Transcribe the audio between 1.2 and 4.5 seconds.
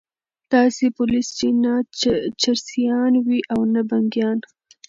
چې نه چرسیان وي او نه بنګیان